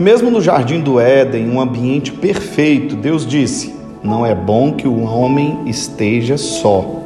[0.00, 5.02] Mesmo no jardim do Éden, um ambiente perfeito, Deus disse: Não é bom que o
[5.02, 7.02] homem esteja só.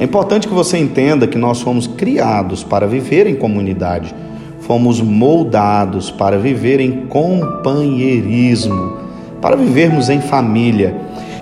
[0.00, 4.14] É importante que você entenda que nós fomos criados para viver em comunidade,
[4.60, 8.96] fomos moldados para viver em companheirismo,
[9.42, 10.96] para vivermos em família.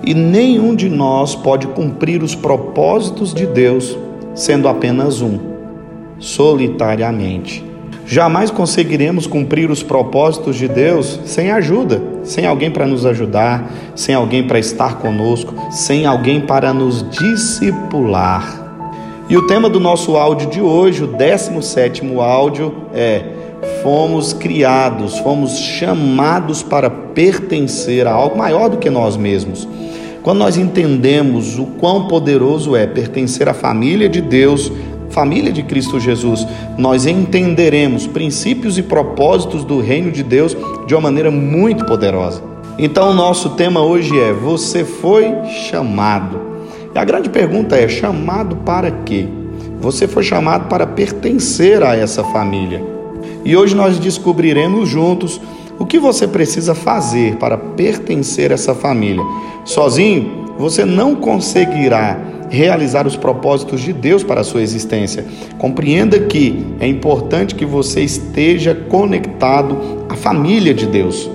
[0.05, 3.97] E nenhum de nós pode cumprir os propósitos de Deus
[4.35, 5.39] sendo apenas um,
[6.19, 7.63] solitariamente.
[8.09, 14.15] Jamais conseguiremos cumprir os propósitos de Deus sem ajuda, sem alguém para nos ajudar, sem
[14.15, 18.65] alguém para estar conosco, sem alguém para nos discipular.
[19.27, 23.25] E o tema do nosso áudio de hoje, o 17 áudio, é:
[23.83, 29.67] Fomos criados, fomos chamados para pertencer a algo maior do que nós mesmos.
[30.23, 34.71] Quando nós entendemos o quão poderoso é pertencer à família de Deus,
[35.17, 36.45] família de Cristo Jesus,
[36.77, 42.43] nós entenderemos princípios e propósitos do reino de Deus de uma maneira muito poderosa.
[42.77, 45.33] Então, nosso tema hoje é: Você foi
[45.69, 46.39] chamado.
[46.93, 49.27] E a grande pergunta é: chamado para quê?
[49.81, 52.83] Você foi chamado para pertencer a essa família.
[53.43, 55.41] E hoje nós descobriremos juntos
[55.79, 59.23] o que você precisa fazer para pertencer a essa família.
[59.65, 65.25] Sozinho, você não conseguirá realizar os propósitos de Deus para a sua existência.
[65.57, 71.29] Compreenda que é importante que você esteja conectado à família de Deus.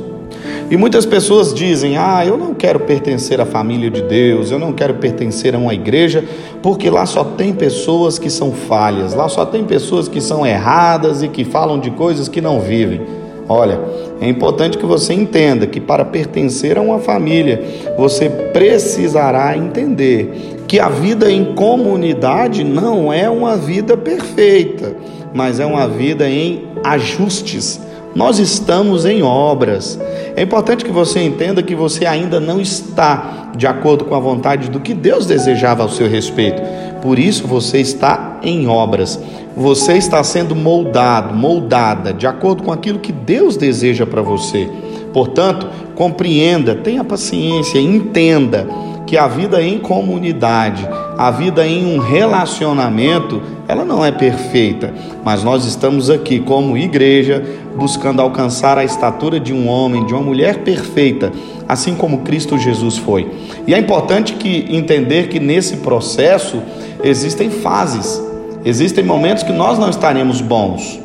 [0.71, 4.73] E muitas pessoas dizem: Ah, eu não quero pertencer à família de Deus, eu não
[4.73, 6.25] quero pertencer a uma igreja,
[6.63, 11.23] porque lá só tem pessoas que são falhas, lá só tem pessoas que são erradas
[11.23, 13.03] e que falam de coisas que não vivem.
[13.49, 13.81] Olha,
[14.21, 17.63] é importante que você entenda que para pertencer a uma família,
[17.99, 24.97] você precisará entender que a vida em comunidade não é uma vida perfeita,
[25.35, 27.81] mas é uma vida em ajustes.
[28.15, 29.99] Nós estamos em obras.
[30.37, 34.71] É importante que você entenda que você ainda não está de acordo com a vontade
[34.71, 36.63] do que Deus desejava ao seu respeito.
[37.01, 39.19] Por isso você está em obras.
[39.57, 44.69] Você está sendo moldado, moldada de acordo com aquilo que Deus deseja para você.
[45.13, 48.67] Portanto, compreenda, tenha paciência, entenda
[49.07, 54.93] que a vida em comunidade, a vida em um relacionamento, ela não é perfeita,
[55.25, 57.43] mas nós estamos aqui como igreja
[57.77, 61.33] buscando alcançar a estatura de um homem, de uma mulher perfeita,
[61.69, 63.31] assim como Cristo Jesus foi.
[63.67, 66.63] E é importante que entender que nesse processo
[67.03, 68.23] existem fases.
[68.65, 71.01] Existem momentos que nós não estaremos bons.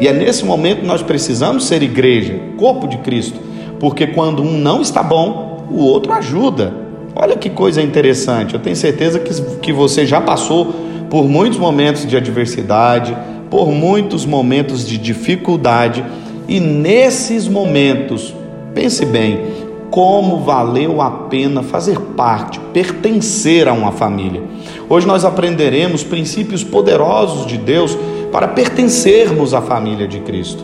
[0.00, 3.40] E é nesse momento que nós precisamos ser igreja, corpo de Cristo,
[3.78, 6.85] porque quando um não está bom, o outro ajuda.
[7.18, 8.52] Olha que coisa interessante.
[8.52, 9.32] Eu tenho certeza que,
[9.62, 10.66] que você já passou
[11.08, 13.16] por muitos momentos de adversidade,
[13.50, 16.04] por muitos momentos de dificuldade,
[16.46, 18.34] e nesses momentos,
[18.74, 19.46] pense bem,
[19.90, 24.42] como valeu a pena fazer parte, pertencer a uma família.
[24.86, 27.96] Hoje nós aprenderemos princípios poderosos de Deus
[28.30, 30.62] para pertencermos à família de Cristo.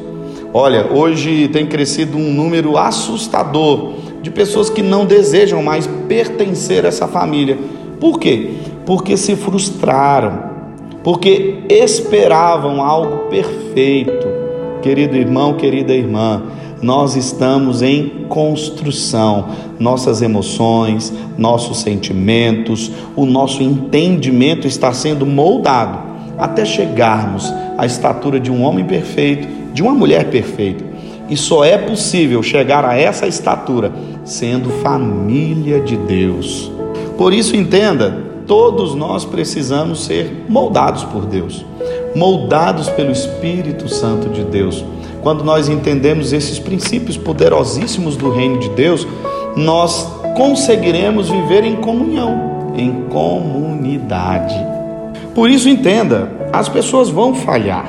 [0.53, 6.89] Olha, hoje tem crescido um número assustador de pessoas que não desejam mais pertencer a
[6.89, 7.59] essa família.
[8.01, 8.53] Por quê?
[8.87, 10.45] Porque se frustraram,
[11.03, 14.27] porque esperavam algo perfeito.
[14.81, 16.43] Querido irmão, querida irmã,
[16.81, 19.49] nós estamos em construção.
[19.79, 28.51] Nossas emoções, nossos sentimentos, o nosso entendimento está sendo moldado até chegarmos à estatura de
[28.51, 30.92] um homem perfeito, de uma mulher perfeita.
[31.29, 33.93] E só é possível chegar a essa estatura
[34.25, 36.71] sendo família de Deus.
[37.17, 41.65] Por isso, entenda: todos nós precisamos ser moldados por Deus,
[42.15, 44.85] moldados pelo Espírito Santo de Deus.
[45.23, 49.07] Quando nós entendemos esses princípios poderosíssimos do reino de Deus,
[49.57, 54.55] nós conseguiremos viver em comunhão, em comunidade.
[55.35, 57.89] Por isso, entenda: as pessoas vão falhar,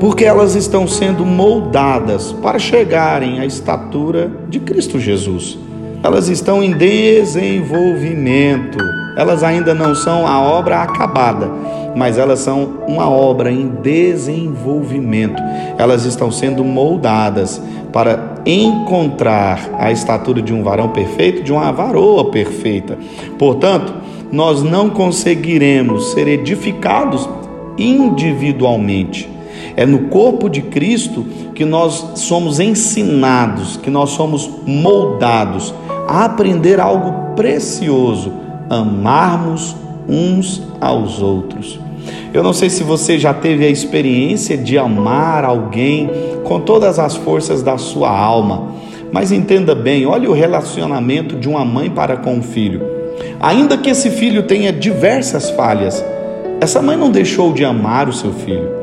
[0.00, 5.58] porque elas estão sendo moldadas para chegarem à estatura de Cristo Jesus.
[6.02, 8.78] Elas estão em desenvolvimento.
[9.16, 11.50] Elas ainda não são a obra acabada,
[11.96, 15.42] mas elas são uma obra em desenvolvimento.
[15.76, 17.60] Elas estão sendo moldadas
[17.92, 22.96] para encontrar a estatura de um varão perfeito, de uma varoa perfeita.
[23.36, 23.92] Portanto,
[24.30, 27.28] nós não conseguiremos ser edificados
[27.76, 29.28] individualmente
[29.78, 35.72] é no corpo de Cristo que nós somos ensinados, que nós somos moldados
[36.08, 38.32] a aprender algo precioso:
[38.68, 39.76] amarmos
[40.08, 41.78] uns aos outros.
[42.34, 46.10] Eu não sei se você já teve a experiência de amar alguém
[46.42, 48.72] com todas as forças da sua alma.
[49.12, 52.82] Mas entenda bem, olhe o relacionamento de uma mãe para com o filho.
[53.38, 56.04] Ainda que esse filho tenha diversas falhas,
[56.60, 58.77] essa mãe não deixou de amar o seu filho.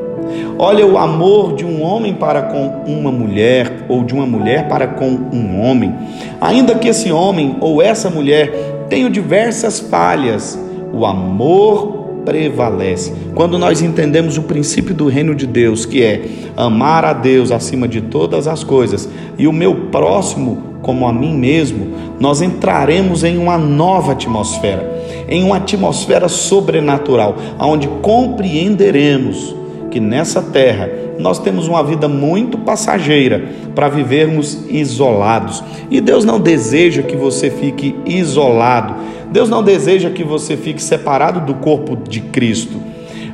[0.58, 4.86] Olha o amor de um homem para com uma mulher ou de uma mulher para
[4.86, 5.94] com um homem.
[6.40, 10.58] Ainda que esse homem ou essa mulher tenham diversas falhas,
[10.94, 13.12] o amor prevalece.
[13.34, 16.24] Quando nós entendemos o princípio do reino de Deus, que é
[16.56, 21.36] amar a Deus acima de todas as coisas e o meu próximo como a mim
[21.36, 21.88] mesmo,
[22.18, 29.54] nós entraremos em uma nova atmosfera, em uma atmosfera sobrenatural, onde compreenderemos
[29.90, 30.88] que nessa terra
[31.18, 33.42] nós temos uma vida muito passageira
[33.74, 35.62] para vivermos isolados.
[35.90, 38.94] E Deus não deseja que você fique isolado.
[39.30, 42.80] Deus não deseja que você fique separado do corpo de Cristo.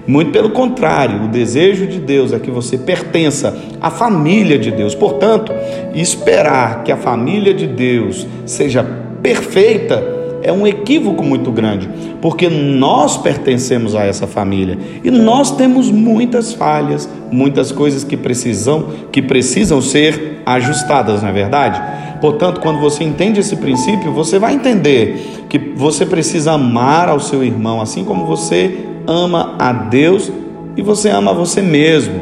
[0.07, 4.95] Muito pelo contrário, o desejo de Deus é que você pertença à família de Deus.
[4.95, 5.53] Portanto,
[5.95, 8.85] esperar que a família de Deus seja
[9.23, 10.12] perfeita
[10.43, 11.89] é um equívoco muito grande,
[12.21, 18.87] porque nós pertencemos a essa família e nós temos muitas falhas, muitas coisas que precisam
[19.11, 21.81] que precisam ser ajustadas, não é verdade?
[22.21, 27.43] Portanto, quando você entende esse princípio, você vai entender que você precisa amar ao seu
[27.43, 30.31] irmão, assim como você ama a Deus
[30.77, 32.21] e você ama a você mesmo.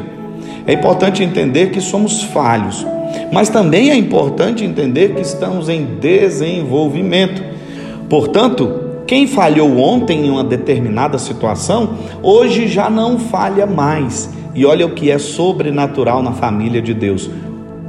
[0.65, 2.85] É importante entender que somos falhos,
[3.31, 7.43] mas também é importante entender que estamos em desenvolvimento.
[8.11, 8.69] Portanto,
[9.07, 11.91] quem falhou ontem em uma determinada situação,
[12.21, 14.29] hoje já não falha mais.
[14.53, 17.29] E olha o que é sobrenatural na família de Deus: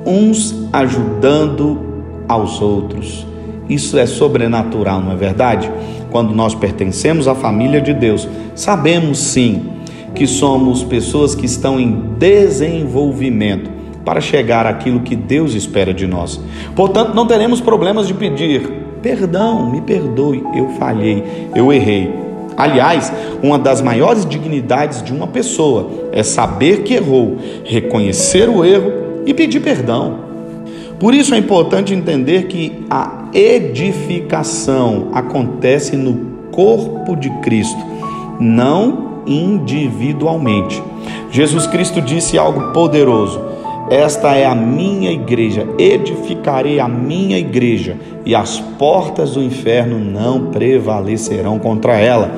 [0.06, 1.80] uns ajudando
[2.28, 3.26] aos outros.
[3.69, 5.69] Isso é sobrenatural, não é verdade?
[6.08, 9.70] Quando nós pertencemos à família de Deus, sabemos sim
[10.14, 13.68] que somos pessoas que estão em desenvolvimento
[14.04, 16.40] para chegar àquilo que Deus espera de nós.
[16.76, 22.14] Portanto, não teremos problemas de pedir Perdão, me perdoe, eu falhei, eu errei.
[22.56, 23.12] Aliás,
[23.43, 28.93] uma das maiores dignidades de uma pessoa é saber que errou, reconhecer o erro
[29.26, 30.19] e pedir perdão.
[31.00, 37.84] Por isso é importante entender que a edificação acontece no corpo de Cristo,
[38.38, 40.81] não individualmente.
[41.31, 43.40] Jesus Cristo disse algo poderoso:
[43.92, 50.46] esta é a minha igreja, edificarei a minha igreja, e as portas do inferno não
[50.46, 52.32] prevalecerão contra ela.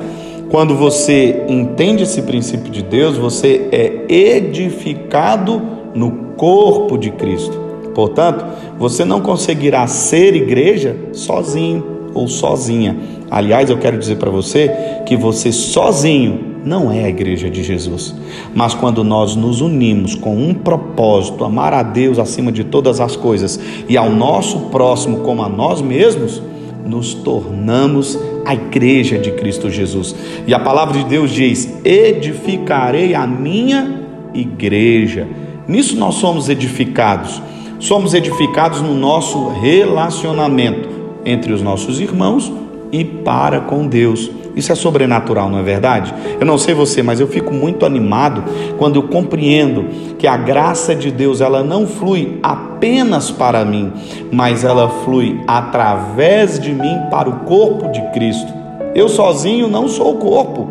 [0.49, 5.61] Quando você entende esse princípio de Deus, você é edificado
[5.93, 7.57] no corpo de Cristo.
[7.93, 8.45] Portanto,
[8.77, 12.97] você não conseguirá ser igreja sozinho ou sozinha.
[13.31, 14.69] Aliás, eu quero dizer para você
[15.05, 18.15] que você sozinho não é a igreja de Jesus.
[18.53, 23.15] Mas quando nós nos unimos com um propósito, amar a Deus acima de todas as
[23.15, 26.41] coisas e ao nosso próximo como a nós mesmos,
[26.83, 30.15] nos tornamos a igreja de Cristo Jesus.
[30.47, 34.01] E a palavra de Deus diz: edificarei a minha
[34.33, 35.27] igreja.
[35.67, 37.41] Nisso nós somos edificados.
[37.79, 40.89] Somos edificados no nosso relacionamento
[41.25, 42.51] entre os nossos irmãos
[42.91, 44.31] e para com Deus.
[44.55, 46.13] Isso é sobrenatural, não é verdade?
[46.39, 48.43] Eu não sei você, mas eu fico muito animado
[48.77, 49.85] quando eu compreendo
[50.17, 53.91] que a graça de Deus ela não flui apenas para mim,
[54.31, 58.53] mas ela flui através de mim para o corpo de Cristo.
[58.95, 60.69] Eu sozinho não sou o corpo,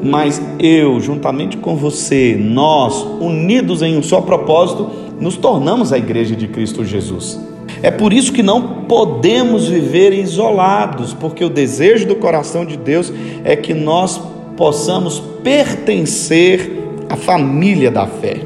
[0.00, 4.88] mas eu, juntamente com você, nós, unidos em um só propósito,
[5.20, 7.53] nos tornamos a igreja de Cristo Jesus.
[7.84, 13.12] É por isso que não podemos viver isolados, porque o desejo do coração de Deus
[13.44, 14.18] é que nós
[14.56, 16.78] possamos pertencer
[17.10, 18.38] à família da fé.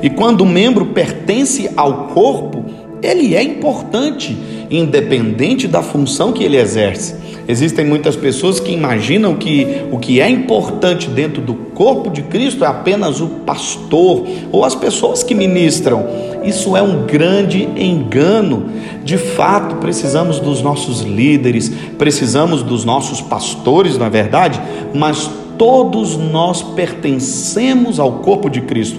[0.00, 2.64] E quando o membro pertence ao corpo,
[3.02, 4.34] ele é importante,
[4.70, 7.16] independente da função que ele exerce.
[7.46, 12.64] Existem muitas pessoas que imaginam que o que é importante dentro do corpo de Cristo
[12.64, 16.06] é apenas o pastor ou as pessoas que ministram.
[16.42, 18.70] Isso é um grande engano.
[19.04, 24.60] De fato, precisamos dos nossos líderes, precisamos dos nossos pastores, na é verdade,
[24.94, 28.98] mas todos nós pertencemos ao corpo de Cristo.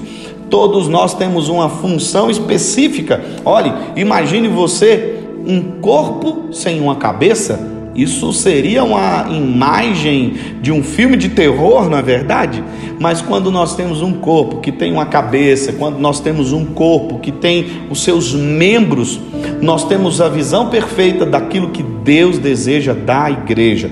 [0.50, 3.24] Todos nós temos uma função específica.
[3.44, 5.16] Olhe, imagine você
[5.48, 11.98] um corpo sem uma cabeça isso seria uma imagem de um filme de terror, não
[11.98, 12.62] é verdade?
[13.00, 17.20] Mas quando nós temos um corpo que tem uma cabeça, quando nós temos um corpo
[17.20, 19.20] que tem os seus membros,
[19.62, 23.90] nós temos a visão perfeita daquilo que Deus deseja da igreja.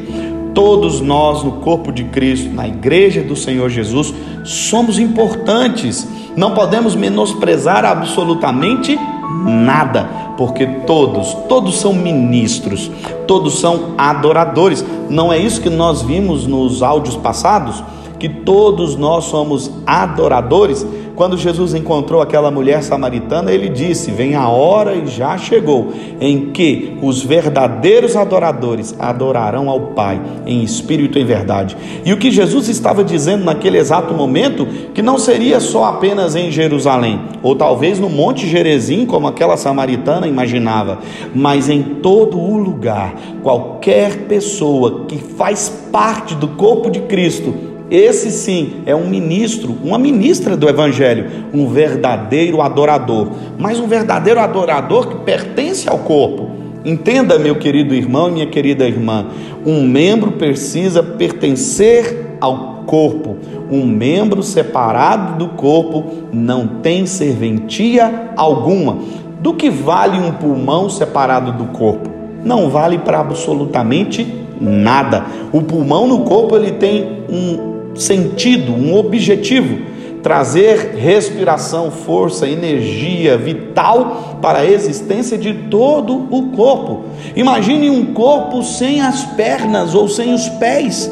[0.53, 6.07] Todos nós no corpo de Cristo, na igreja do Senhor Jesus, somos importantes.
[6.35, 8.99] Não podemos menosprezar absolutamente
[9.45, 12.89] nada, porque todos, todos são ministros,
[13.27, 14.83] todos são adoradores.
[15.09, 17.83] Não é isso que nós vimos nos áudios passados?
[18.19, 20.85] Que todos nós somos adoradores?
[21.15, 26.51] Quando Jesus encontrou aquela mulher samaritana, ele disse: Vem a hora e já chegou, em
[26.51, 31.77] que os verdadeiros adoradores adorarão ao Pai em espírito e em verdade.
[32.03, 36.51] E o que Jesus estava dizendo naquele exato momento, que não seria só apenas em
[36.51, 40.99] Jerusalém, ou talvez no Monte Gerezim, como aquela samaritana imaginava,
[41.33, 48.31] mas em todo o lugar, qualquer pessoa que faz parte do corpo de Cristo esse
[48.31, 55.09] sim é um ministro, uma ministra do Evangelho, um verdadeiro adorador, mas um verdadeiro adorador
[55.09, 56.49] que pertence ao corpo.
[56.83, 59.27] Entenda, meu querido irmão e minha querida irmã,
[59.63, 63.37] um membro precisa pertencer ao corpo.
[63.69, 68.97] Um membro separado do corpo não tem serventia alguma.
[69.39, 72.09] Do que vale um pulmão separado do corpo?
[72.43, 74.25] Não vale para absolutamente
[74.59, 75.27] nada.
[75.51, 84.39] O pulmão no corpo ele tem um sentido, um objetivo trazer respiração, força, energia vital
[84.41, 87.03] para a existência de todo o corpo.
[87.35, 91.11] Imagine um corpo sem as pernas ou sem os pés.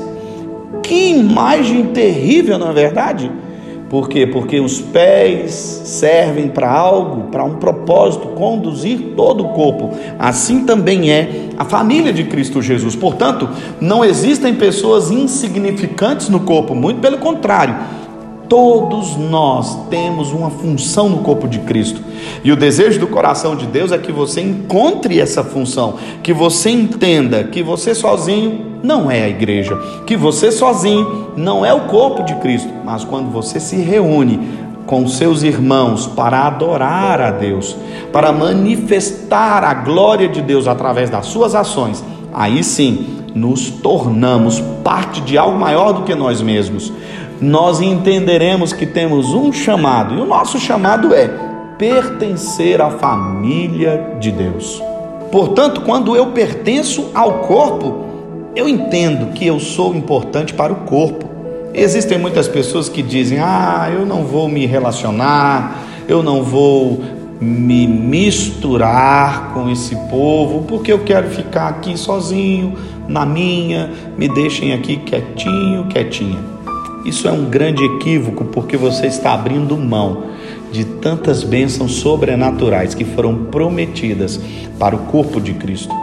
[0.81, 3.29] Que imagem terrível, não é verdade?
[3.91, 4.25] Por quê?
[4.25, 5.51] Porque os pés
[5.83, 9.91] servem para algo, para um propósito, conduzir todo o corpo.
[10.17, 12.95] Assim também é a família de Cristo Jesus.
[12.95, 13.49] Portanto,
[13.81, 17.75] não existem pessoas insignificantes no corpo, muito pelo contrário
[18.51, 22.01] Todos nós temos uma função no corpo de Cristo.
[22.43, 26.69] E o desejo do coração de Deus é que você encontre essa função, que você
[26.69, 32.23] entenda que você sozinho não é a igreja, que você sozinho não é o corpo
[32.23, 34.37] de Cristo, mas quando você se reúne
[34.85, 37.77] com seus irmãos para adorar a Deus,
[38.11, 42.03] para manifestar a glória de Deus através das suas ações,
[42.33, 46.91] aí sim nos tornamos parte de algo maior do que nós mesmos
[47.41, 51.27] nós entenderemos que temos um chamado, e o nosso chamado é
[51.77, 54.81] pertencer à família de Deus.
[55.31, 58.05] Portanto, quando eu pertenço ao corpo,
[58.55, 61.27] eu entendo que eu sou importante para o corpo.
[61.73, 67.01] Existem muitas pessoas que dizem: ah, eu não vou me relacionar, eu não vou
[67.39, 74.73] me misturar com esse povo, porque eu quero ficar aqui sozinho, na minha, me deixem
[74.73, 76.60] aqui quietinho, quietinha.
[77.05, 80.25] Isso é um grande equívoco porque você está abrindo mão
[80.71, 84.39] de tantas bênçãos sobrenaturais que foram prometidas
[84.79, 85.93] para o corpo de Cristo.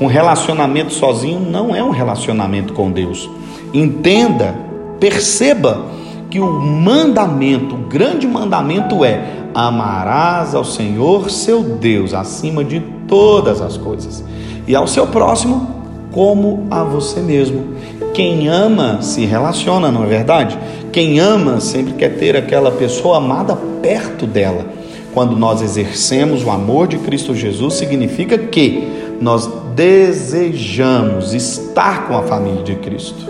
[0.00, 3.28] Um relacionamento sozinho não é um relacionamento com Deus.
[3.72, 4.54] Entenda,
[4.98, 5.86] perceba
[6.30, 13.60] que o mandamento, o grande mandamento é: amarás ao Senhor seu Deus acima de todas
[13.60, 14.24] as coisas
[14.66, 15.78] e ao seu próximo
[16.12, 17.74] como a você mesmo.
[18.18, 20.58] Quem ama se relaciona, não é verdade?
[20.90, 24.66] Quem ama sempre quer ter aquela pessoa amada perto dela.
[25.14, 28.88] Quando nós exercemos o amor de Cristo Jesus, significa que
[29.20, 33.24] nós desejamos estar com a família de Cristo.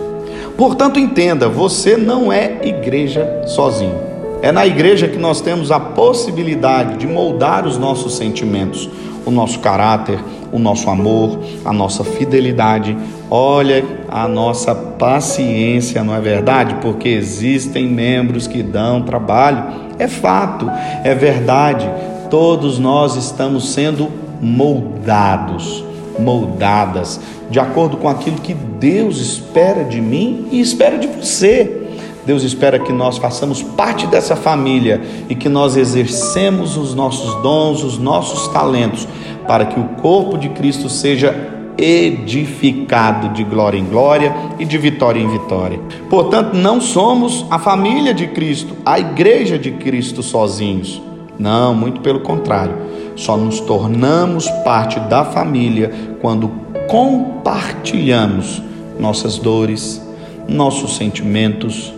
[0.57, 3.93] Portanto, entenda: você não é igreja sozinho.
[4.41, 8.89] É na igreja que nós temos a possibilidade de moldar os nossos sentimentos,
[9.23, 10.17] o nosso caráter,
[10.51, 12.95] o nosso amor, a nossa fidelidade.
[13.29, 16.75] Olha a nossa paciência, não é verdade?
[16.81, 19.89] Porque existem membros que dão trabalho.
[19.97, 20.69] É fato,
[21.03, 21.89] é verdade.
[22.29, 24.09] Todos nós estamos sendo
[24.41, 25.83] moldados,
[26.17, 31.87] moldadas, de acordo com aquilo que Deus espera de mim e espera de você.
[32.25, 37.83] Deus espera que nós façamos parte dessa família e que nós exercemos os nossos dons,
[37.83, 39.07] os nossos talentos,
[39.49, 41.35] para que o corpo de Cristo seja
[41.75, 45.79] edificado de glória em glória e de vitória em vitória.
[46.07, 51.01] Portanto, não somos a família de Cristo, a igreja de Cristo sozinhos.
[51.39, 52.75] Não, muito pelo contrário.
[53.15, 55.91] Só nos tornamos parte da família
[56.21, 56.51] quando
[56.87, 58.61] compartilhamos
[58.99, 59.99] nossas dores,
[60.47, 61.91] nossos sentimentos,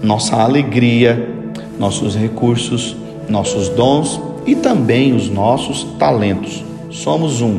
[0.00, 1.28] nossa alegria,
[1.80, 2.94] nossos recursos,
[3.28, 6.70] nossos dons e também os nossos talentos.
[6.92, 7.58] Somos um.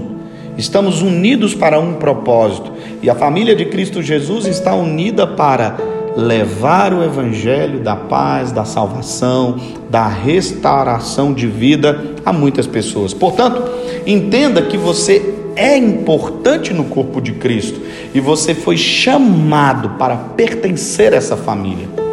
[0.58, 2.72] Estamos unidos para um propósito
[3.02, 5.76] e a família de Cristo Jesus está unida para
[6.16, 9.60] levar o evangelho da paz, da salvação,
[9.90, 13.12] da restauração de vida a muitas pessoas.
[13.12, 13.64] Portanto,
[14.06, 17.82] entenda que você é importante no corpo de Cristo
[18.14, 22.04] e você foi chamado para pertencer a essa família.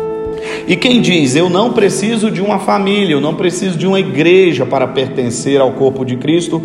[0.67, 4.65] E quem diz, eu não preciso de uma família, eu não preciso de uma igreja
[4.65, 6.63] para pertencer ao corpo de Cristo,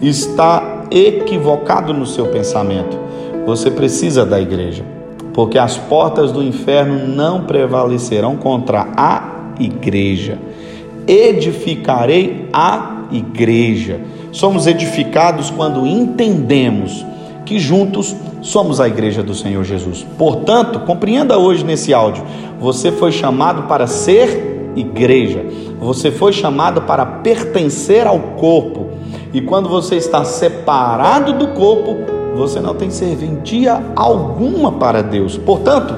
[0.00, 2.98] está equivocado no seu pensamento.
[3.46, 4.84] Você precisa da igreja,
[5.32, 10.38] porque as portas do inferno não prevalecerão contra a igreja.
[11.06, 14.00] Edificarei a igreja.
[14.32, 17.04] Somos edificados quando entendemos
[17.44, 20.04] que juntos somos a igreja do Senhor Jesus.
[20.18, 22.24] Portanto, compreenda hoje nesse áudio:
[22.60, 25.44] você foi chamado para ser igreja,
[25.78, 28.85] você foi chamado para pertencer ao corpo.
[29.32, 31.96] E quando você está separado do corpo,
[32.36, 35.36] você não tem serventia alguma para Deus.
[35.36, 35.94] Portanto,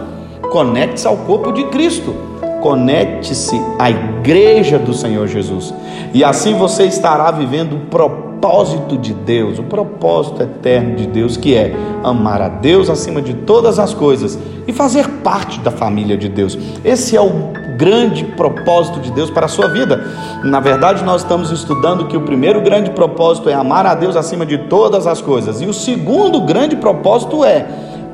[0.51, 2.15] conecte-se ao corpo de Cristo.
[2.63, 5.73] Conecte-se à igreja do Senhor Jesus.
[6.13, 11.55] E assim você estará vivendo o propósito de Deus, o propósito eterno de Deus, que
[11.55, 16.29] é amar a Deus acima de todas as coisas e fazer parte da família de
[16.29, 16.59] Deus.
[16.85, 20.05] Esse é o grande propósito de Deus para a sua vida.
[20.43, 24.45] Na verdade, nós estamos estudando que o primeiro grande propósito é amar a Deus acima
[24.45, 27.65] de todas as coisas, e o segundo grande propósito é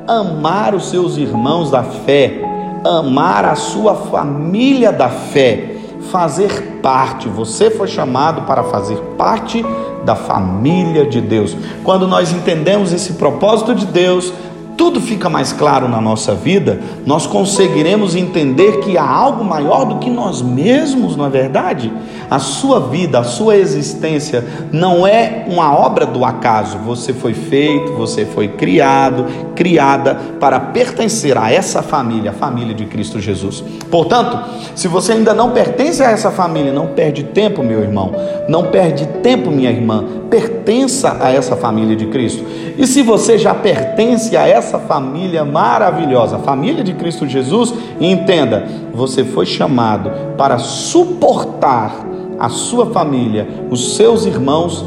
[0.07, 2.39] amar os seus irmãos da fé,
[2.85, 5.77] amar a sua família da fé,
[6.11, 7.27] fazer parte.
[7.27, 9.65] Você foi chamado para fazer parte
[10.05, 11.57] da família de Deus.
[11.83, 14.31] Quando nós entendemos esse propósito de Deus,
[14.77, 19.99] tudo fica mais claro na nossa vida, nós conseguiremos entender que há algo maior do
[19.99, 21.91] que nós mesmos, não é verdade?
[22.29, 26.79] A sua vida, a sua existência não é uma obra do acaso.
[26.79, 32.85] Você foi feito, você foi criado, criada para pertencer a essa família, a família de
[32.85, 33.63] Cristo Jesus.
[33.91, 34.37] Portanto,
[34.73, 38.13] se você ainda não pertence a essa família, não perde tempo, meu irmão,
[38.49, 42.43] não perde tempo, minha irmã, pertença a essa família de Cristo.
[42.77, 47.73] E se você já pertence a essa essa família maravilhosa, a família de Cristo Jesus,
[47.99, 51.95] entenda, você foi chamado para suportar
[52.39, 54.83] a sua família, os seus irmãos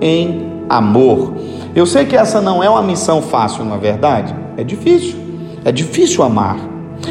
[0.00, 1.34] em amor.
[1.74, 4.34] Eu sei que essa não é uma missão fácil, não é verdade?
[4.56, 5.16] É difícil.
[5.64, 6.56] É difícil amar.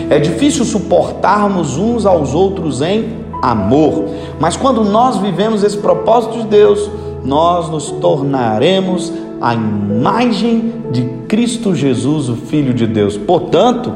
[0.09, 4.05] É difícil suportarmos uns aos outros em amor.
[4.39, 6.89] Mas quando nós vivemos esse propósito de Deus,
[7.23, 13.17] nós nos tornaremos a imagem de Cristo Jesus, o Filho de Deus.
[13.17, 13.93] Portanto,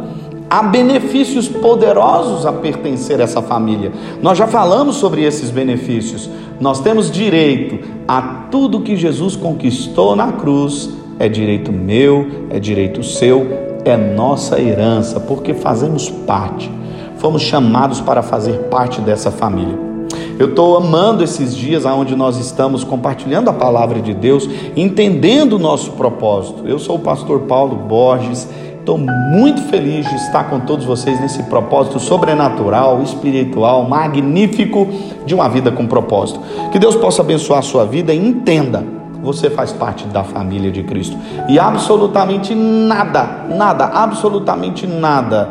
[0.49, 3.91] há benefícios poderosos a pertencer a essa família.
[4.21, 6.29] Nós já falamos sobre esses benefícios.
[6.59, 10.89] Nós temos direito a tudo que Jesus conquistou na cruz.
[11.19, 13.47] É direito meu, é direito seu,
[13.85, 16.71] é nossa herança, porque fazemos parte.
[17.17, 19.92] Fomos chamados para fazer parte dessa família.
[20.39, 25.59] Eu estou amando esses dias onde nós estamos compartilhando a palavra de Deus, entendendo o
[25.59, 26.67] nosso propósito.
[26.67, 28.47] Eu sou o pastor Paulo Borges.
[28.79, 34.87] Estou muito feliz de estar com todos vocês nesse propósito sobrenatural, espiritual, magnífico
[35.25, 36.41] de uma vida com propósito.
[36.71, 38.83] Que Deus possa abençoar a sua vida e entenda,
[39.21, 41.15] você faz parte da família de Cristo.
[41.47, 45.47] E absolutamente nada, nada, absolutamente nada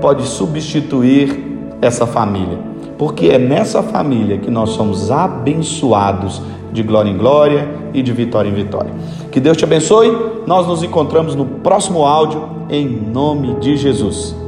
[0.00, 6.40] pode substituir essa família porque é nessa família que nós somos abençoados
[6.72, 8.92] de glória em glória e de vitória em vitória.
[9.30, 10.16] Que Deus te abençoe.
[10.46, 14.43] Nós nos encontramos no próximo áudio em nome de Jesus.